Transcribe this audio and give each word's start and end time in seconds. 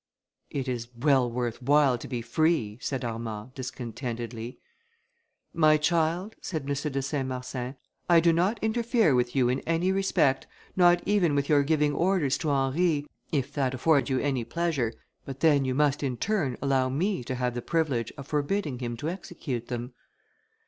"It 0.49 0.67
is 0.67 0.87
well 0.99 1.29
worth 1.29 1.61
while 1.61 1.95
to 1.99 2.07
be 2.07 2.23
free," 2.23 2.79
said 2.81 3.05
Armand, 3.05 3.53
discontentedly. 3.53 4.57
"My 5.53 5.77
child," 5.77 6.35
said 6.41 6.63
M. 6.63 6.73
de 6.91 7.01
Saint 7.03 7.27
Marsin, 7.27 7.75
"I 8.09 8.19
do 8.19 8.33
not 8.33 8.57
interfere 8.63 9.13
with 9.13 9.35
you 9.35 9.47
in 9.47 9.59
any 9.59 9.91
respect, 9.91 10.47
not 10.75 11.03
even 11.05 11.35
with 11.35 11.49
your 11.49 11.61
giving 11.61 11.93
orders 11.93 12.39
to 12.39 12.49
Henry, 12.49 13.05
if 13.31 13.53
that 13.53 13.75
affords 13.75 14.09
you 14.09 14.17
any 14.17 14.43
pleasure; 14.43 14.91
but 15.23 15.41
then, 15.41 15.65
you 15.65 15.75
must, 15.75 16.01
in 16.01 16.17
turn, 16.17 16.57
allow 16.63 16.89
me 16.89 17.23
to 17.25 17.35
have 17.35 17.53
the 17.53 17.61
privilege 17.61 18.11
of 18.17 18.25
forbidding 18.25 18.79
him 18.79 18.97
to 18.97 19.07
execute 19.09 19.67
them." 19.67 19.93